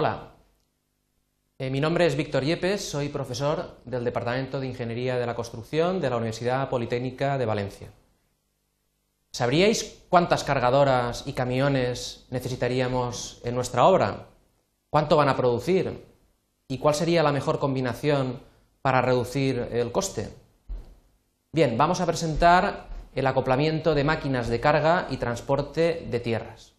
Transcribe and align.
Hola, 0.00 0.28
eh, 1.58 1.70
mi 1.70 1.80
nombre 1.80 2.06
es 2.06 2.14
Víctor 2.14 2.44
Yepes, 2.44 2.88
soy 2.88 3.08
profesor 3.08 3.78
del 3.84 4.04
Departamento 4.04 4.60
de 4.60 4.68
Ingeniería 4.68 5.18
de 5.18 5.26
la 5.26 5.34
Construcción 5.34 6.00
de 6.00 6.08
la 6.08 6.18
Universidad 6.18 6.68
Politécnica 6.68 7.36
de 7.36 7.44
Valencia. 7.44 7.88
¿Sabríais 9.32 10.04
cuántas 10.08 10.44
cargadoras 10.44 11.24
y 11.26 11.32
camiones 11.32 12.26
necesitaríamos 12.30 13.40
en 13.42 13.56
nuestra 13.56 13.86
obra? 13.86 14.26
¿Cuánto 14.88 15.16
van 15.16 15.30
a 15.30 15.36
producir? 15.36 16.06
¿Y 16.68 16.78
cuál 16.78 16.94
sería 16.94 17.24
la 17.24 17.32
mejor 17.32 17.58
combinación 17.58 18.40
para 18.82 19.02
reducir 19.02 19.68
el 19.72 19.90
coste? 19.90 20.32
Bien, 21.50 21.76
vamos 21.76 22.00
a 22.00 22.06
presentar 22.06 22.86
el 23.16 23.26
acoplamiento 23.26 23.96
de 23.96 24.04
máquinas 24.04 24.46
de 24.46 24.60
carga 24.60 25.08
y 25.10 25.16
transporte 25.16 26.06
de 26.08 26.20
tierras. 26.20 26.77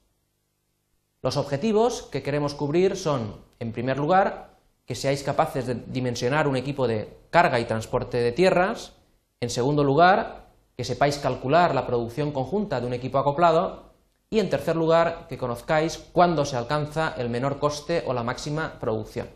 Los 1.22 1.36
objetivos 1.36 2.04
que 2.04 2.24
queremos 2.24 2.54
cubrir 2.54 2.96
son, 2.96 3.36
en 3.60 3.74
primer 3.74 3.98
lugar, 3.98 4.58
que 4.86 4.96
seáis 4.96 5.22
capaces 5.22 5.68
de 5.68 5.76
dimensionar 5.76 6.48
un 6.48 6.56
equipo 6.56 6.88
de 6.88 7.14
carga 7.30 7.60
y 7.60 7.66
transporte 7.66 8.18
de 8.18 8.32
tierras. 8.32 8.94
En 9.42 9.50
segundo 9.50 9.84
lugar, 9.84 10.48
que 10.78 10.86
sepáis 10.86 11.18
calcular 11.18 11.76
la 11.76 11.86
producción 11.86 12.32
conjunta 12.32 12.80
de 12.80 12.88
un 12.88 12.94
equipo 12.94 13.18
acoplado. 13.18 13.92
Y 14.30 14.40
en 14.40 14.50
tercer 14.50 14.78
lugar, 14.78 15.28
que 15.28 15.38
conozcáis 15.38 15.98
cuándo 15.98 16.46
se 16.46 16.56
alcanza 16.56 17.14
el 17.18 17.30
menor 17.30 17.60
coste 17.60 18.04
o 18.08 18.14
la 18.14 18.24
máxima 18.24 18.80
producción. 18.80 19.28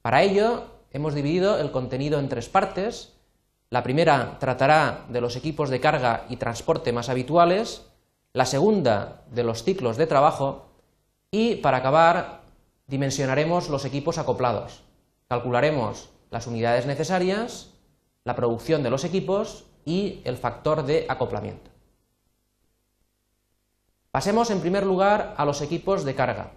Para 0.00 0.22
ello, 0.22 0.64
hemos 0.92 1.14
dividido 1.14 1.58
el 1.58 1.70
contenido 1.72 2.18
en 2.18 2.30
tres 2.30 2.48
partes. 2.48 3.18
La 3.68 3.82
primera 3.82 4.38
tratará 4.38 5.04
de 5.10 5.20
los 5.20 5.36
equipos 5.36 5.68
de 5.68 5.80
carga 5.80 6.24
y 6.30 6.36
transporte 6.36 6.92
más 6.94 7.10
habituales, 7.10 7.87
la 8.32 8.46
segunda 8.46 9.22
de 9.30 9.44
los 9.44 9.64
ciclos 9.64 9.96
de 9.96 10.06
trabajo 10.06 10.66
y, 11.30 11.56
para 11.56 11.78
acabar, 11.78 12.42
dimensionaremos 12.86 13.68
los 13.68 13.84
equipos 13.84 14.18
acoplados. 14.18 14.82
Calcularemos 15.28 16.10
las 16.30 16.46
unidades 16.46 16.86
necesarias, 16.86 17.74
la 18.24 18.36
producción 18.36 18.82
de 18.82 18.90
los 18.90 19.04
equipos 19.04 19.64
y 19.84 20.20
el 20.24 20.36
factor 20.36 20.84
de 20.84 21.06
acoplamiento. 21.08 21.70
Pasemos 24.10 24.50
en 24.50 24.60
primer 24.60 24.84
lugar 24.84 25.34
a 25.36 25.44
los 25.44 25.60
equipos 25.62 26.04
de 26.04 26.14
carga. 26.14 26.52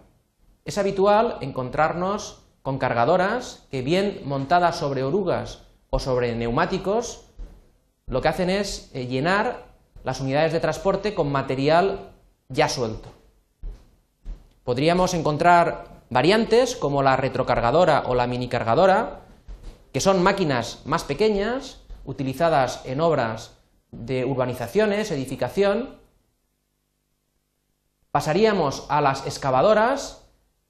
Es 0.65 0.77
habitual 0.77 1.37
encontrarnos 1.41 2.41
con 2.61 2.77
cargadoras 2.77 3.67
que 3.71 3.81
bien 3.81 4.21
montadas 4.25 4.77
sobre 4.77 5.03
orugas 5.03 5.63
o 5.89 5.99
sobre 5.99 6.35
neumáticos, 6.35 7.25
lo 8.07 8.21
que 8.21 8.27
hacen 8.27 8.49
es 8.49 8.91
eh, 8.93 9.07
llenar 9.07 9.70
las 10.03 10.21
unidades 10.21 10.53
de 10.53 10.59
transporte 10.59 11.13
con 11.13 11.31
material 11.31 12.11
ya 12.49 12.69
suelto. 12.69 13.09
Podríamos 14.63 15.13
encontrar 15.13 16.01
variantes 16.09 16.75
como 16.75 17.01
la 17.01 17.15
retrocargadora 17.15 18.03
o 18.05 18.15
la 18.15 18.27
minicargadora, 18.27 19.21
que 19.93 20.01
son 20.01 20.21
máquinas 20.21 20.81
más 20.85 21.03
pequeñas, 21.03 21.81
utilizadas 22.05 22.81
en 22.85 23.01
obras 23.01 23.57
de 23.91 24.25
urbanizaciones, 24.25 25.11
edificación. 25.11 25.97
Pasaríamos 28.11 28.85
a 28.89 29.01
las 29.01 29.25
excavadoras, 29.25 30.27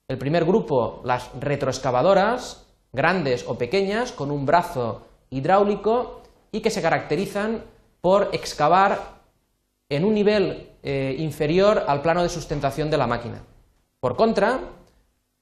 el 0.07 0.17
primer 0.17 0.45
grupo, 0.45 1.01
las 1.03 1.29
retroexcavadoras, 1.39 2.67
grandes 2.93 3.45
o 3.47 3.57
pequeñas, 3.57 4.11
con 4.11 4.31
un 4.31 4.45
brazo 4.45 5.07
hidráulico 5.29 6.21
y 6.51 6.61
que 6.61 6.69
se 6.69 6.81
caracterizan 6.81 7.63
por 8.01 8.29
excavar 8.33 9.20
en 9.91 10.05
un 10.05 10.13
nivel 10.13 10.69
eh, 10.83 11.15
inferior 11.19 11.83
al 11.85 12.01
plano 12.01 12.23
de 12.23 12.29
sustentación 12.29 12.89
de 12.89 12.97
la 12.97 13.07
máquina. 13.07 13.43
Por 13.99 14.15
contra, 14.15 14.61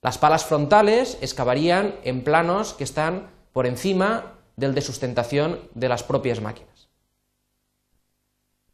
las 0.02 0.18
palas 0.18 0.44
frontales 0.44 1.20
excavarían 1.22 1.94
en 2.04 2.24
planos 2.24 2.74
que 2.74 2.84
están 2.84 3.30
por 3.54 3.68
encima 3.68 4.34
del 4.56 4.74
de 4.74 4.82
sustentación 4.82 5.60
de 5.76 5.88
las 5.88 6.02
propias 6.02 6.42
máquinas. 6.42 6.90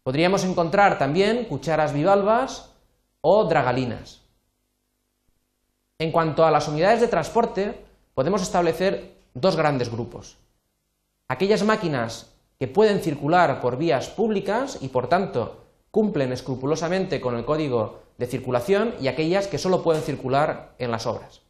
Podríamos 0.01 0.45
encontrar 0.45 0.97
también 0.97 1.43
cucharas 1.43 1.91
bivalvas 1.91 2.71
o 3.19 3.43
dragalinas. 3.43 4.21
En 5.99 6.13
cuanto 6.13 6.45
a 6.45 6.51
las 6.51 6.69
unidades 6.69 7.01
de 7.01 7.09
transporte, 7.09 7.83
podemos 8.13 8.41
establecer 8.41 9.11
dos 9.33 9.57
grandes 9.57 9.91
grupos. 9.91 10.37
Aquellas 11.27 11.63
máquinas 11.63 12.31
que 12.57 12.69
pueden 12.69 13.01
circular 13.01 13.59
por 13.59 13.77
vías 13.77 14.07
públicas 14.07 14.77
y, 14.79 14.87
por 14.87 15.09
tanto, 15.09 15.64
cumplen 15.95 16.33
escrupulosamente 16.33 17.21
con 17.21 17.37
el 17.37 17.45
código 17.45 18.01
de 18.17 18.25
circulación 18.25 18.95
y 18.99 19.07
aquellas 19.07 19.47
que 19.47 19.57
solo 19.57 19.81
pueden 19.81 20.01
circular 20.01 20.73
en 20.77 20.91
las 20.91 21.07
obras. 21.07 21.41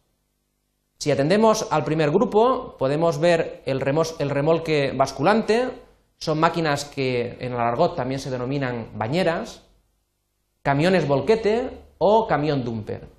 Si 0.99 1.09
atendemos 1.09 1.67
al 1.71 1.83
primer 1.83 2.11
grupo, 2.11 2.75
podemos 2.77 3.19
ver 3.19 3.63
el, 3.65 3.81
remolque 3.81 4.93
basculante, 4.95 5.71
son 6.19 6.39
máquinas 6.39 6.85
que 6.85 7.37
en 7.39 7.53
el 7.53 7.59
argot 7.59 7.95
también 7.95 8.19
se 8.19 8.29
denominan 8.29 8.91
bañeras, 8.93 9.63
camiones 10.61 11.07
volquete 11.07 11.71
o 11.97 12.27
camión 12.27 12.63
dumper. 12.63 13.09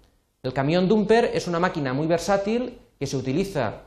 El 0.44 0.52
camión 0.52 0.86
dumper 0.86 1.32
es 1.34 1.48
una 1.48 1.58
máquina 1.58 1.92
muy 1.92 2.06
versátil 2.06 2.78
que 3.00 3.06
se 3.08 3.16
utiliza 3.16 3.82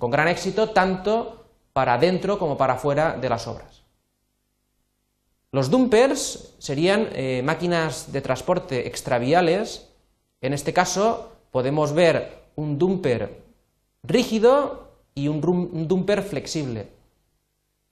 con 0.00 0.10
gran 0.10 0.26
éxito 0.26 0.70
tanto 0.70 1.44
para 1.72 1.96
dentro 1.96 2.40
como 2.40 2.56
para 2.56 2.74
fuera 2.74 3.16
de 3.16 3.28
las 3.28 3.46
obras. 3.46 3.83
Los 5.54 5.70
dumpers 5.70 6.52
serían 6.58 7.10
eh, 7.12 7.40
máquinas 7.44 8.10
de 8.10 8.20
transporte 8.20 8.88
extraviales. 8.88 9.88
En 10.40 10.52
este 10.52 10.72
caso 10.72 11.30
podemos 11.52 11.92
ver 11.92 12.40
un 12.56 12.76
dumper 12.76 13.40
rígido 14.02 14.90
y 15.14 15.28
un, 15.28 15.86
dumper 15.86 16.24
flexible. 16.24 16.88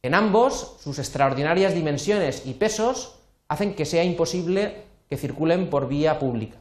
En 0.03 0.15
ambos, 0.15 0.75
sus 0.81 0.99
extraordinarias 0.99 1.73
dimensiones 1.73 2.47
y 2.47 2.55
pesos 2.55 3.21
hacen 3.47 3.77
que 3.77 3.87
sea 3.87 4.03
imposible 4.03 4.83
que 5.09 5.17
circulen 5.17 5.71
por 5.71 5.87
vía 5.87 6.19
pública. 6.19 6.59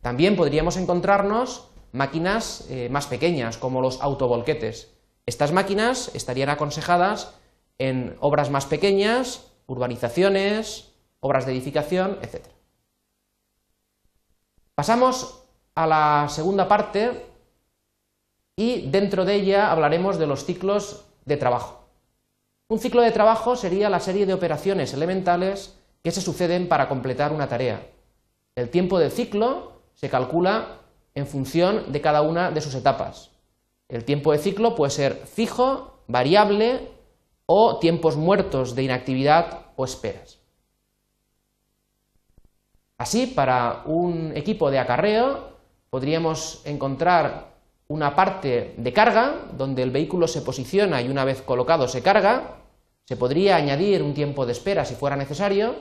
También 0.00 0.34
podríamos 0.34 0.78
encontrarnos 0.78 1.68
máquinas 1.92 2.64
eh, 2.70 2.88
más 2.90 3.06
pequeñas, 3.06 3.58
como 3.58 3.82
los 3.82 4.00
autovolquetes. 4.00 4.88
Estas 5.26 5.52
máquinas 5.52 6.10
estarían 6.14 6.48
aconsejadas 6.48 7.34
en 7.76 8.16
obras 8.20 8.48
más 8.48 8.64
pequeñas 8.64 9.49
urbanizaciones, 9.70 10.90
obras 11.20 11.46
de 11.46 11.52
edificación, 11.52 12.18
etc. 12.22 12.44
Pasamos 14.74 15.44
a 15.76 15.86
la 15.86 16.26
segunda 16.28 16.66
parte 16.66 17.24
y 18.56 18.90
dentro 18.90 19.24
de 19.24 19.34
ella 19.34 19.70
hablaremos 19.70 20.18
de 20.18 20.26
los 20.26 20.44
ciclos 20.44 21.04
de 21.24 21.36
trabajo. 21.36 21.86
Un 22.66 22.80
ciclo 22.80 23.00
de 23.00 23.12
trabajo 23.12 23.54
sería 23.54 23.88
la 23.88 24.00
serie 24.00 24.26
de 24.26 24.34
operaciones 24.34 24.92
elementales 24.92 25.78
que 26.02 26.10
se 26.10 26.20
suceden 26.20 26.68
para 26.68 26.88
completar 26.88 27.32
una 27.32 27.48
tarea. 27.48 27.86
El 28.56 28.70
tiempo 28.70 28.98
de 28.98 29.10
ciclo 29.10 29.82
se 29.94 30.10
calcula 30.10 30.78
en 31.14 31.28
función 31.28 31.92
de 31.92 32.00
cada 32.00 32.22
una 32.22 32.50
de 32.50 32.60
sus 32.60 32.74
etapas. 32.74 33.30
El 33.88 34.04
tiempo 34.04 34.32
de 34.32 34.38
ciclo 34.38 34.74
puede 34.74 34.90
ser 34.90 35.14
fijo, 35.14 36.02
variable 36.08 36.88
o 37.52 37.80
tiempos 37.80 38.16
muertos 38.16 38.76
de 38.76 38.84
inactividad 38.84 39.72
o 39.74 39.84
esperas. 39.84 40.38
Así, 42.96 43.26
para 43.26 43.82
un 43.86 44.30
equipo 44.36 44.70
de 44.70 44.78
acarreo 44.78 45.50
podríamos 45.90 46.62
encontrar 46.64 47.48
una 47.88 48.14
parte 48.14 48.74
de 48.76 48.92
carga, 48.92 49.48
donde 49.58 49.82
el 49.82 49.90
vehículo 49.90 50.28
se 50.28 50.42
posiciona 50.42 51.02
y 51.02 51.08
una 51.08 51.24
vez 51.24 51.42
colocado 51.42 51.88
se 51.88 52.02
carga, 52.02 52.58
se 53.04 53.16
podría 53.16 53.56
añadir 53.56 54.00
un 54.04 54.14
tiempo 54.14 54.46
de 54.46 54.52
espera 54.52 54.84
si 54.84 54.94
fuera 54.94 55.16
necesario, 55.16 55.74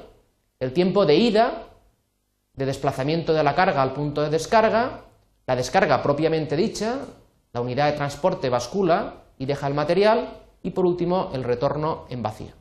el 0.59 0.73
tiempo 0.73 1.05
de 1.05 1.17
ida, 1.17 1.67
de 2.55 2.65
desplazamiento 2.65 3.31
de 3.31 3.43
la 3.43 3.53
carga 3.53 3.83
al 3.83 3.93
punto 3.93 4.23
de 4.23 4.31
descarga, 4.31 5.01
la 5.45 5.55
descarga 5.55 6.01
propiamente 6.01 6.55
dicha, 6.55 6.97
la 7.53 7.61
unidad 7.61 7.91
de 7.91 7.97
transporte 7.97 8.49
bascula 8.49 9.25
y 9.37 9.45
deja 9.45 9.67
el 9.67 9.75
material, 9.75 10.48
y 10.63 10.71
por 10.71 10.85
último 10.85 11.31
el 11.33 11.43
retorno 11.43 12.05
en 12.09 12.23
vacío. 12.23 12.53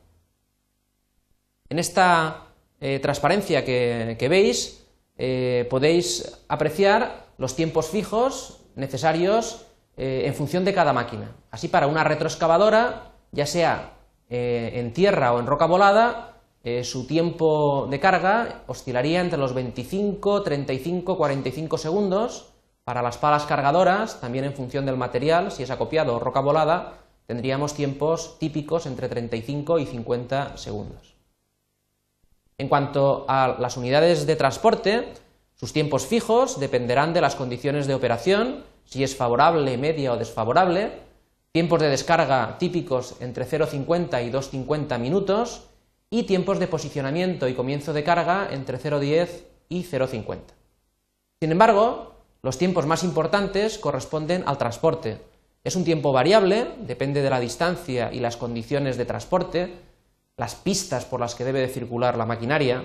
En 1.68 1.78
esta 1.78 2.48
eh, 2.80 2.98
transparencia 3.00 3.64
que, 3.64 4.28
veis 4.30 4.86
eh, 5.16 5.66
podéis 5.68 6.44
apreciar 6.48 7.26
los 7.36 7.56
tiempos 7.56 7.88
fijos 7.88 8.60
necesarios 8.76 9.66
eh, 9.96 10.22
en 10.26 10.34
función 10.34 10.64
de 10.64 10.72
cada 10.72 10.92
máquina. 10.92 11.34
Así 11.50 11.68
para 11.68 11.88
una 11.88 12.04
retroexcavadora, 12.04 13.12
ya 13.32 13.46
sea 13.46 13.94
en 14.30 14.92
tierra 14.92 15.32
o 15.32 15.40
en 15.40 15.46
roca 15.46 15.64
volada, 15.64 16.36
su 16.82 17.06
tiempo 17.06 17.86
de 17.90 17.98
carga 17.98 18.64
oscilaría 18.66 19.22
entre 19.22 19.38
los 19.38 19.54
25, 19.54 20.42
35, 20.42 21.16
45 21.16 21.78
segundos. 21.78 22.52
Para 22.84 23.00
las 23.00 23.16
palas 23.16 23.44
cargadoras, 23.44 24.20
también 24.20 24.44
en 24.44 24.52
función 24.52 24.84
del 24.84 24.98
material, 24.98 25.50
si 25.50 25.62
es 25.62 25.70
acopiado 25.70 26.16
o 26.16 26.18
roca 26.18 26.40
volada, 26.40 26.98
tendríamos 27.28 27.74
tiempos 27.74 28.40
típicos 28.40 28.86
entre 28.86 29.08
35 29.08 29.78
y 29.78 29.86
50 29.86 30.56
segundos. 30.56 31.14
En 32.56 32.68
cuanto 32.68 33.26
a 33.28 33.56
las 33.60 33.76
unidades 33.76 34.26
de 34.26 34.34
transporte, 34.34 35.12
Sus 35.58 35.72
tiempos 35.72 36.06
fijos 36.06 36.60
dependerán 36.60 37.12
de 37.12 37.20
las 37.20 37.34
condiciones 37.34 37.88
de 37.88 37.94
operación, 37.94 38.62
si 38.84 39.02
es 39.02 39.16
favorable, 39.16 39.76
media 39.76 40.12
o 40.12 40.16
desfavorable, 40.16 40.92
tiempos 41.50 41.80
de 41.80 41.90
descarga 41.90 42.58
típicos 42.58 43.16
entre 43.18 43.44
0,50 43.44 44.24
y 44.24 44.30
2,50 44.30 45.00
minutos 45.00 45.66
y 46.10 46.22
tiempos 46.22 46.60
de 46.60 46.68
posicionamiento 46.68 47.48
y 47.48 47.54
comienzo 47.54 47.92
de 47.92 48.04
carga 48.04 48.48
entre 48.52 48.78
0,10 48.78 49.28
y 49.68 49.82
0,50. 49.82 50.38
Sin 51.40 51.50
embargo, 51.50 52.14
los 52.42 52.56
tiempos 52.56 52.86
más 52.86 53.02
importantes 53.02 53.78
corresponden 53.78 54.44
al 54.46 54.58
transporte. 54.58 55.18
Es 55.68 55.76
un 55.76 55.84
tiempo 55.84 56.12
variable, 56.12 56.66
depende 56.80 57.20
de 57.20 57.28
la 57.28 57.40
distancia 57.40 58.10
y 58.10 58.20
las 58.20 58.38
condiciones 58.38 58.96
de 58.96 59.04
transporte, 59.04 59.74
las 60.38 60.54
pistas 60.54 61.04
por 61.04 61.20
las 61.20 61.34
que 61.34 61.44
debe 61.44 61.60
de 61.60 61.68
circular 61.68 62.16
la 62.16 62.24
maquinaria. 62.24 62.84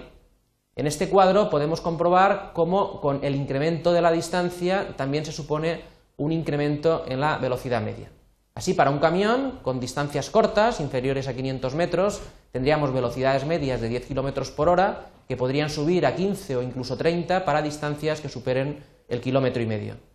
En 0.75 0.85
este 0.85 1.07
cuadro 1.07 1.49
podemos 1.49 1.79
comprobar 1.79 2.51
cómo 2.53 2.99
con 2.99 3.23
el 3.23 3.35
incremento 3.35 3.93
de 3.93 4.01
la 4.01 4.11
distancia 4.11 4.97
también 4.97 5.23
se 5.23 5.31
supone 5.31 5.79
un 6.17 6.33
incremento 6.33 7.05
en 7.07 7.21
la 7.21 7.37
velocidad 7.37 7.81
media. 7.81 8.11
Así, 8.53 8.73
para 8.73 8.89
un 8.89 8.99
camión 8.99 9.59
con 9.63 9.79
distancias 9.79 10.29
cortas, 10.29 10.81
inferiores 10.81 11.29
a 11.29 11.33
500 11.33 11.75
metros, 11.75 12.19
tendríamos 12.51 12.91
velocidades 12.91 13.45
medias 13.45 13.79
de 13.79 13.87
10 13.87 14.07
km 14.07 14.51
por 14.57 14.67
hora 14.67 15.07
que 15.29 15.37
podrían 15.37 15.69
subir 15.69 16.05
a 16.05 16.17
15 16.17 16.57
o 16.57 16.61
incluso 16.61 16.97
30 16.97 17.45
para 17.45 17.61
distancias 17.61 18.19
que 18.19 18.27
superen 18.27 18.83
el 19.07 19.21
kilómetro 19.21 19.63
y 19.63 19.67
medio. 19.67 20.12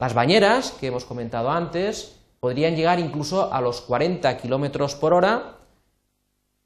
Las 0.00 0.14
bañeras, 0.14 0.70
que 0.80 0.86
hemos 0.86 1.04
comentado 1.04 1.50
antes, 1.50 2.16
podrían 2.40 2.74
llegar 2.74 2.98
incluso 2.98 3.52
a 3.52 3.60
los 3.60 3.82
40 3.82 4.38
km 4.38 4.98
por 4.98 5.12
hora 5.12 5.58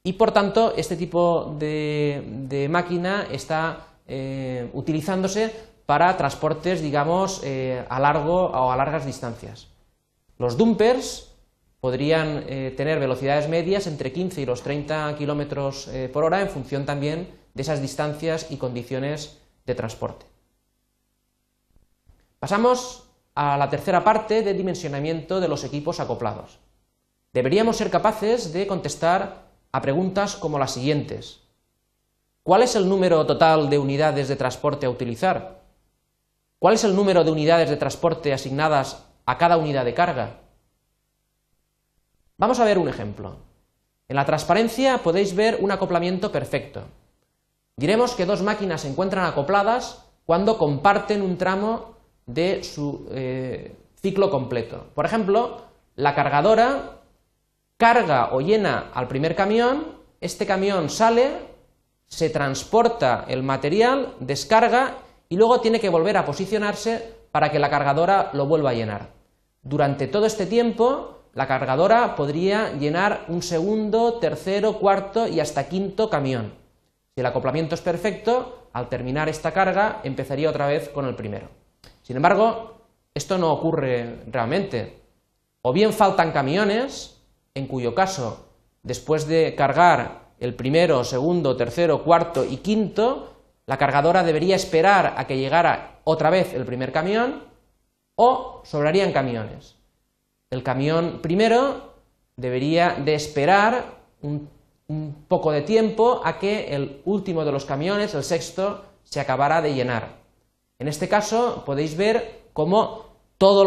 y 0.04 0.12
por 0.12 0.30
tanto 0.30 0.72
este 0.76 0.96
tipo 0.96 1.56
de, 1.58 2.68
máquina 2.70 3.26
está 3.32 3.88
eh, 4.06 4.70
utilizándose 4.72 5.52
para 5.84 6.16
transportes, 6.16 6.80
digamos, 6.80 7.40
eh, 7.42 7.84
a 7.88 7.98
largo 7.98 8.44
o 8.44 8.70
a 8.70 8.76
largas 8.76 9.04
distancias. 9.04 9.66
Los 10.38 10.56
dumpers 10.56 11.32
podrían 11.80 12.44
eh, 12.46 12.72
tener 12.76 13.00
velocidades 13.00 13.48
medias 13.48 13.88
entre 13.88 14.12
15 14.12 14.42
y 14.42 14.46
los 14.46 14.62
30 14.62 15.16
km 15.16 16.12
por 16.12 16.22
hora 16.22 16.40
en 16.40 16.50
función 16.50 16.86
también 16.86 17.34
de 17.52 17.62
esas 17.62 17.82
distancias 17.82 18.46
y 18.50 18.58
condiciones 18.58 19.38
de 19.66 19.74
transporte. 19.74 20.24
Pasamos 22.38 23.03
a 23.34 23.56
la 23.56 23.68
tercera 23.68 24.04
parte 24.04 24.42
de 24.42 24.54
dimensionamiento 24.54 25.40
de 25.40 25.48
los 25.48 25.64
equipos 25.64 26.00
acoplados. 26.00 26.58
Deberíamos 27.32 27.76
ser 27.76 27.90
capaces 27.90 28.52
de 28.52 28.66
contestar 28.66 29.48
a 29.72 29.80
preguntas 29.80 30.36
como 30.36 30.58
las 30.58 30.72
siguientes. 30.72 31.40
¿Cuál 32.44 32.62
es 32.62 32.76
el 32.76 32.88
número 32.88 33.26
total 33.26 33.70
de 33.70 33.78
unidades 33.78 34.28
de 34.28 34.36
transporte 34.36 34.86
a 34.86 34.90
utilizar? 34.90 35.62
¿Cuál 36.58 36.74
es 36.74 36.84
el 36.84 36.94
número 36.94 37.24
de 37.24 37.32
unidades 37.32 37.68
de 37.70 37.76
transporte 37.76 38.32
asignadas 38.32 39.04
a 39.26 39.36
cada 39.36 39.56
unidad 39.56 39.84
de 39.84 39.94
carga? 39.94 40.40
Vamos 42.36 42.60
a 42.60 42.64
ver 42.64 42.78
un 42.78 42.88
ejemplo. 42.88 43.36
En 44.08 44.16
la 44.16 44.24
transparencia 44.24 44.98
podéis 44.98 45.34
ver 45.34 45.58
un 45.60 45.72
acoplamiento 45.72 46.30
perfecto. 46.30 46.82
Diremos 47.76 48.14
que 48.14 48.26
dos 48.26 48.42
máquinas 48.42 48.82
se 48.82 48.88
encuentran 48.88 49.24
acopladas 49.24 50.04
cuando 50.24 50.58
comparten 50.58 51.22
un 51.22 51.36
tramo 51.36 51.93
de 52.26 52.62
su 52.64 53.08
eh, 53.12 53.74
ciclo 54.00 54.30
completo. 54.30 54.86
Por 54.94 55.06
ejemplo, 55.06 55.62
la 55.96 56.14
cargadora 56.14 57.00
carga 57.76 58.30
o 58.32 58.40
llena 58.40 58.90
al 58.94 59.08
primer 59.08 59.34
camión, 59.34 59.86
este 60.20 60.46
camión 60.46 60.88
sale, 60.88 61.32
se 62.06 62.30
transporta 62.30 63.24
el 63.28 63.42
material, 63.42 64.14
descarga 64.20 64.94
y 65.28 65.36
luego 65.36 65.60
tiene 65.60 65.80
que 65.80 65.88
volver 65.88 66.16
a 66.16 66.24
posicionarse 66.24 67.14
para 67.32 67.50
que 67.50 67.58
la 67.58 67.70
cargadora 67.70 68.30
lo 68.32 68.46
vuelva 68.46 68.70
a 68.70 68.74
llenar. 68.74 69.08
Durante 69.62 70.06
todo 70.06 70.26
este 70.26 70.46
tiempo, 70.46 71.24
la 71.34 71.48
cargadora 71.48 72.14
podría 72.14 72.72
llenar 72.72 73.24
un 73.28 73.42
segundo, 73.42 74.14
tercero, 74.14 74.78
cuarto 74.78 75.26
y 75.26 75.40
hasta 75.40 75.68
quinto 75.68 76.08
camión. 76.08 76.52
Si 77.14 77.20
el 77.20 77.26
acoplamiento 77.26 77.74
es 77.74 77.80
perfecto, 77.80 78.68
al 78.72 78.88
terminar 78.88 79.28
esta 79.28 79.52
carga 79.52 80.00
empezaría 80.04 80.50
otra 80.50 80.66
vez 80.66 80.88
con 80.88 81.06
el 81.06 81.16
primero. 81.16 81.48
Sin 82.04 82.16
embargo, 82.16 82.82
esto 83.14 83.38
no 83.38 83.50
ocurre 83.50 84.24
realmente. 84.30 85.00
O 85.62 85.72
bien 85.72 85.94
faltan 85.94 86.32
camiones, 86.32 87.18
en 87.54 87.66
cuyo 87.66 87.94
caso, 87.94 88.46
después 88.82 89.26
de 89.26 89.54
cargar 89.54 90.34
el 90.38 90.54
primero, 90.54 91.02
segundo, 91.02 91.56
tercero, 91.56 92.04
cuarto 92.04 92.44
y 92.44 92.58
quinto, 92.58 93.32
la 93.64 93.78
cargadora 93.78 94.22
debería 94.22 94.54
esperar 94.54 95.14
a 95.16 95.26
que 95.26 95.38
llegara 95.38 96.00
otra 96.04 96.28
vez 96.28 96.52
el 96.52 96.66
primer 96.66 96.92
camión, 96.92 97.44
o 98.16 98.60
sobrarían 98.64 99.12
camiones. 99.12 99.76
El 100.50 100.62
camión 100.62 101.20
primero 101.22 101.94
debería 102.36 102.96
de 103.02 103.14
esperar 103.14 103.94
un, 104.20 104.50
un 104.88 105.24
poco 105.26 105.52
de 105.52 105.62
tiempo 105.62 106.20
a 106.22 106.38
que 106.38 106.74
el 106.74 107.00
último 107.06 107.46
de 107.46 107.52
los 107.52 107.64
camiones, 107.64 108.14
el 108.14 108.24
sexto, 108.24 108.84
se 109.04 109.20
acabara 109.20 109.62
de 109.62 109.72
llenar. 109.72 110.23
En 110.84 110.88
este 110.88 111.08
caso 111.08 111.62
podéis 111.64 111.96
ver 111.96 112.42
cómo 112.52 113.06
todos 113.38 113.66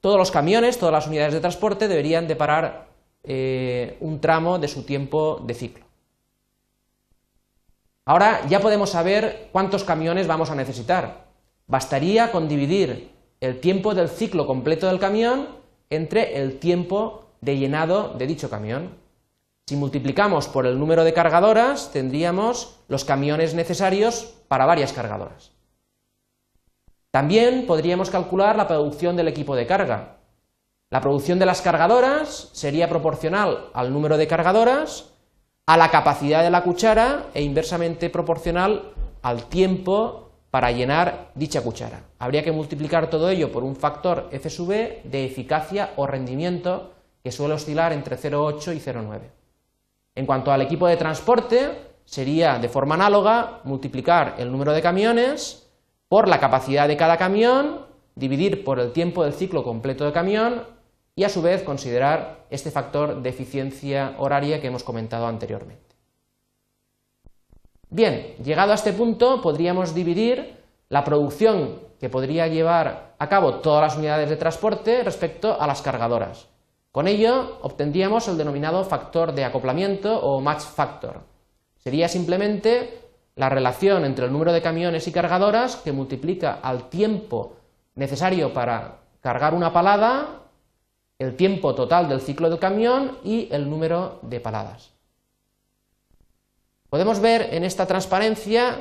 los, 0.00 0.30
camiones, 0.30 0.78
todas 0.78 0.90
las 0.90 1.06
unidades 1.06 1.34
de 1.34 1.40
transporte 1.40 1.86
deberían 1.86 2.26
de 2.26 2.34
parar 2.34 2.88
eh, 3.24 3.98
un 4.00 4.22
tramo 4.22 4.58
de 4.58 4.66
su 4.66 4.84
tiempo 4.84 5.38
de 5.44 5.52
ciclo. 5.52 5.84
Ahora 8.06 8.40
ya 8.48 8.60
podemos 8.60 8.88
saber 8.88 9.50
cuántos 9.52 9.84
camiones 9.84 10.26
vamos 10.26 10.48
a 10.48 10.54
necesitar. 10.54 11.26
Bastaría 11.66 12.32
con 12.32 12.48
dividir 12.48 13.10
el 13.40 13.60
tiempo 13.60 13.94
del 13.94 14.08
ciclo 14.08 14.46
completo 14.46 14.86
del 14.86 14.98
camión 14.98 15.48
entre 15.90 16.38
el 16.38 16.58
tiempo 16.58 17.26
de 17.42 17.58
llenado 17.58 18.14
de 18.14 18.26
dicho 18.26 18.48
camión. 18.48 18.96
Si 19.66 19.76
multiplicamos 19.76 20.48
por 20.48 20.64
el 20.64 20.78
número 20.78 21.04
de 21.04 21.12
cargadoras, 21.12 21.92
tendríamos 21.92 22.78
los 22.88 23.04
camiones 23.04 23.52
necesarios 23.52 24.32
para 24.48 24.64
varias 24.64 24.94
cargadoras. 24.94 25.55
También 27.10 27.66
podríamos 27.66 28.10
calcular 28.10 28.56
la 28.56 28.68
producción 28.68 29.16
del 29.16 29.28
equipo 29.28 29.56
de 29.56 29.66
carga. 29.66 30.18
La 30.90 31.00
producción 31.00 31.38
de 31.38 31.46
las 31.46 31.62
cargadoras 31.62 32.50
sería 32.52 32.88
proporcional 32.88 33.70
al 33.74 33.92
número 33.92 34.16
de 34.16 34.28
cargadoras, 34.28 35.12
a 35.66 35.76
la 35.76 35.90
capacidad 35.90 36.42
de 36.42 36.50
la 36.50 36.62
cuchara 36.62 37.26
e 37.34 37.42
inversamente 37.42 38.08
proporcional 38.08 38.92
al 39.22 39.46
tiempo 39.46 40.30
para 40.50 40.70
llenar 40.70 41.32
dicha 41.34 41.60
cuchara. 41.60 42.04
Habría 42.18 42.44
que 42.44 42.52
multiplicar 42.52 43.10
todo 43.10 43.28
ello 43.28 43.50
por 43.50 43.64
un 43.64 43.74
factor 43.74 44.28
F 44.30 44.48
sub 44.48 44.70
e 44.70 45.02
de 45.04 45.24
eficacia 45.26 45.90
o 45.96 46.06
rendimiento 46.06 46.92
que 47.22 47.32
suele 47.32 47.54
oscilar 47.54 47.92
entre 47.92 48.16
0,8 48.16 48.76
y 48.76 48.78
0,9. 48.78 49.20
En 50.14 50.24
cuanto 50.24 50.52
al 50.52 50.62
equipo 50.62 50.86
de 50.86 50.96
transporte, 50.96 51.70
sería 52.04 52.58
de 52.58 52.68
forma 52.68 52.94
análoga 52.94 53.60
multiplicar 53.64 54.36
el 54.38 54.52
número 54.52 54.72
de 54.72 54.80
camiones 54.80 55.65
por 56.08 56.28
la 56.28 56.40
capacidad 56.40 56.88
de 56.88 56.96
cada 56.96 57.16
camión, 57.16 57.86
dividir 58.14 58.64
por 58.64 58.78
el 58.80 58.92
tiempo 58.92 59.24
del 59.24 59.32
ciclo 59.32 59.62
completo 59.62 60.04
de 60.04 60.12
camión 60.12 60.64
y 61.14 61.24
a 61.24 61.28
su 61.28 61.42
vez 61.42 61.62
considerar 61.62 62.46
este 62.50 62.70
factor 62.70 63.22
de 63.22 63.30
eficiencia 63.30 64.14
horaria 64.18 64.60
que 64.60 64.68
hemos 64.68 64.84
comentado 64.84 65.26
anteriormente. 65.26 65.96
Bien, 67.88 68.34
llegado 68.42 68.72
a 68.72 68.74
este 68.74 68.92
punto 68.92 69.40
podríamos 69.40 69.94
dividir 69.94 70.56
la 70.88 71.04
producción 71.04 71.80
que 71.98 72.08
podría 72.08 72.46
llevar 72.46 73.14
a 73.18 73.28
cabo 73.28 73.56
todas 73.56 73.82
las 73.82 73.96
unidades 73.96 74.28
de 74.28 74.36
transporte 74.36 75.02
respecto 75.02 75.60
a 75.60 75.66
las 75.66 75.82
cargadoras. 75.82 76.48
Con 76.92 77.08
ello 77.08 77.58
obtendríamos 77.62 78.28
el 78.28 78.38
denominado 78.38 78.84
factor 78.84 79.32
de 79.32 79.44
acoplamiento 79.44 80.18
o 80.20 80.40
match 80.40 80.62
factor. 80.62 81.20
Sería 81.78 82.08
simplemente 82.08 83.05
la 83.36 83.50
relación 83.50 84.04
entre 84.04 84.24
el 84.24 84.32
número 84.32 84.52
de 84.52 84.62
camiones 84.62 85.06
y 85.06 85.12
cargadoras 85.12 85.76
que 85.76 85.92
multiplica 85.92 86.58
al 86.62 86.88
tiempo 86.88 87.56
necesario 87.94 88.52
para 88.52 88.98
cargar 89.20 89.54
una 89.54 89.72
palada, 89.72 90.42
el 91.18 91.36
tiempo 91.36 91.74
total 91.74 92.08
del 92.08 92.20
ciclo 92.20 92.48
del 92.48 92.58
camión 92.58 93.18
y 93.22 93.48
el 93.52 93.68
número 93.68 94.18
de 94.22 94.40
paladas. 94.40 94.90
Podemos 96.88 97.20
ver 97.20 97.48
en 97.52 97.64
esta 97.64 97.86
transparencia 97.86 98.80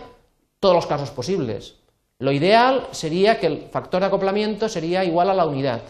todos 0.60 0.76
los 0.76 0.86
casos 0.86 1.12
posibles. 1.12 1.76
Lo 2.20 2.32
ideal 2.32 2.88
sería 2.92 3.40
que 3.40 3.48
el 3.48 3.70
factor 3.70 4.02
de 4.02 4.08
acoplamiento 4.08 4.70
sería 4.70 5.04
igual 5.04 5.30
a 5.30 5.34
la 5.34 5.46
unidad. 5.46 5.82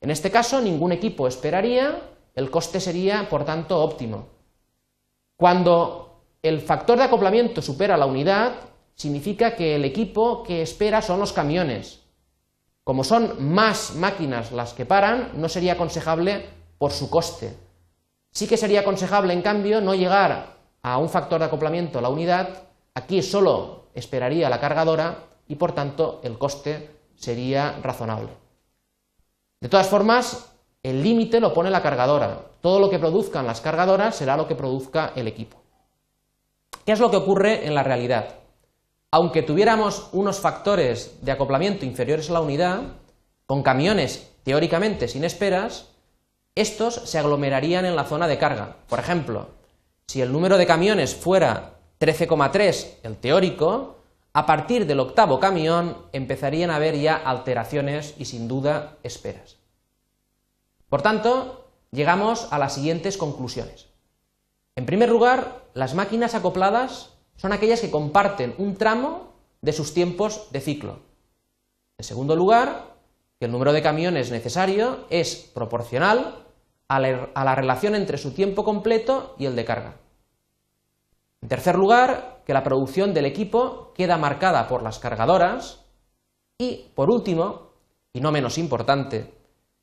En 0.00 0.10
este 0.10 0.30
caso, 0.30 0.60
ningún 0.60 0.90
equipo 0.90 1.28
esperaría, 1.28 2.00
el 2.34 2.50
coste 2.50 2.80
sería, 2.80 3.28
por 3.28 3.44
tanto, 3.44 3.80
óptimo. 3.80 4.26
Cuando 5.36 6.11
el 6.42 6.60
factor 6.60 6.98
de 6.98 7.04
acoplamiento 7.04 7.62
supera 7.62 7.96
la 7.96 8.06
unidad, 8.06 8.54
significa 8.94 9.54
que 9.54 9.76
el 9.76 9.84
equipo 9.84 10.42
que 10.42 10.62
espera 10.62 11.00
son 11.00 11.20
los 11.20 11.32
camiones. 11.32 12.00
Como 12.84 13.04
son 13.04 13.52
más 13.52 13.94
máquinas 13.94 14.50
las 14.50 14.72
que 14.74 14.84
paran, 14.84 15.30
no 15.34 15.48
sería 15.48 15.74
aconsejable 15.74 16.46
por 16.78 16.90
su 16.90 17.08
coste. 17.08 17.56
Sí 18.32 18.48
que 18.48 18.56
sería 18.56 18.80
aconsejable, 18.80 19.32
en 19.32 19.42
cambio, 19.42 19.80
no 19.80 19.94
llegar 19.94 20.56
a 20.82 20.98
un 20.98 21.08
factor 21.08 21.38
de 21.38 21.46
acoplamiento 21.46 22.00
la 22.00 22.08
unidad, 22.08 22.64
aquí 22.94 23.22
solo 23.22 23.84
esperaría 23.94 24.50
la 24.50 24.58
cargadora 24.58 25.18
y 25.46 25.54
por 25.54 25.72
tanto 25.72 26.20
el 26.24 26.38
coste 26.38 26.90
sería 27.14 27.78
razonable. 27.82 28.30
De 29.60 29.68
todas 29.68 29.86
formas, 29.86 30.50
el 30.82 31.04
límite 31.04 31.38
lo 31.38 31.54
pone 31.54 31.70
la 31.70 31.82
cargadora. 31.82 32.46
Todo 32.60 32.80
lo 32.80 32.90
que 32.90 32.98
produzcan 32.98 33.46
las 33.46 33.60
cargadoras 33.60 34.16
será 34.16 34.36
lo 34.36 34.48
que 34.48 34.56
produzca 34.56 35.12
el 35.14 35.28
equipo. 35.28 35.61
¿Qué 36.84 36.92
es 36.92 37.00
lo 37.00 37.10
que 37.10 37.16
ocurre 37.16 37.66
en 37.66 37.74
la 37.74 37.82
realidad? 37.82 38.36
Aunque 39.12 39.42
tuviéramos 39.42 40.08
unos 40.12 40.40
factores 40.40 41.18
de 41.22 41.30
acoplamiento 41.30 41.84
inferiores 41.84 42.28
a 42.30 42.32
la 42.32 42.40
unidad, 42.40 42.80
con 43.46 43.62
camiones 43.62 44.30
teóricamente 44.42 45.06
sin 45.06 45.24
esperas, 45.24 45.90
estos 46.54 46.94
se 46.94 47.18
aglomerarían 47.18 47.84
en 47.84 47.94
la 47.94 48.04
zona 48.04 48.26
de 48.26 48.38
carga. 48.38 48.76
Por 48.88 48.98
ejemplo, 48.98 49.48
si 50.06 50.20
el 50.20 50.32
número 50.32 50.58
de 50.58 50.66
camiones 50.66 51.14
fuera 51.14 51.74
13,3 52.00 52.94
el 53.04 53.16
teórico, 53.16 53.96
a 54.32 54.44
partir 54.44 54.86
del 54.86 55.00
octavo 55.00 55.38
camión 55.38 55.96
empezarían 56.12 56.70
a 56.70 56.76
haber 56.76 56.98
ya 56.98 57.16
alteraciones 57.16 58.14
y 58.18 58.24
sin 58.24 58.48
duda 58.48 58.96
esperas. 59.02 59.56
Por 60.88 61.00
tanto, 61.00 61.68
llegamos 61.90 62.48
a 62.50 62.58
las 62.58 62.74
siguientes 62.74 63.16
conclusiones. 63.16 63.86
En 64.74 64.84
primer 64.84 65.10
lugar, 65.10 65.61
las 65.74 65.94
máquinas 65.94 66.34
acopladas 66.34 67.10
son 67.36 67.52
aquellas 67.52 67.80
que 67.80 67.90
comparten 67.90 68.54
un 68.58 68.76
tramo 68.76 69.32
de 69.60 69.72
sus 69.72 69.94
tiempos 69.94 70.48
de 70.50 70.60
ciclo. 70.60 71.00
En 71.98 72.04
segundo 72.04 72.36
lugar, 72.36 72.96
que 73.38 73.46
el 73.46 73.52
número 73.52 73.72
de 73.72 73.82
camiones 73.82 74.30
necesario 74.30 75.06
es 75.10 75.50
proporcional 75.54 76.44
a 76.88 77.00
la, 77.00 77.54
relación 77.54 77.94
entre 77.94 78.18
su 78.18 78.32
tiempo 78.32 78.64
completo 78.64 79.34
y 79.38 79.46
el 79.46 79.56
de 79.56 79.64
carga. 79.64 79.96
En 81.40 81.48
tercer 81.48 81.76
lugar, 81.76 82.42
que 82.44 82.52
la 82.52 82.64
producción 82.64 83.14
del 83.14 83.24
equipo 83.24 83.92
queda 83.94 84.18
marcada 84.18 84.68
por 84.68 84.82
las 84.82 84.98
cargadoras. 84.98 85.80
Y, 86.58 86.90
por 86.94 87.10
último, 87.10 87.70
y 88.12 88.20
no 88.20 88.30
menos 88.30 88.58
importante, 88.58 89.32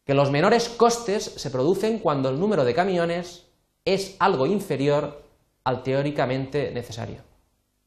que 0.05 0.13
los 0.13 0.31
menores 0.31 0.69
costes 0.69 1.23
se 1.23 1.49
producen 1.49 1.99
cuando 1.99 2.29
el 2.29 2.39
número 2.39 2.63
de 2.63 2.75
camiones 2.75 3.47
es 3.85 4.15
algo 4.19 4.45
inferior 4.45 5.28
al 5.63 5.83
teóricamente 5.83 6.71
necesario. 6.71 7.23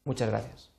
Muchas 0.05 0.29
gracias. 0.29 0.72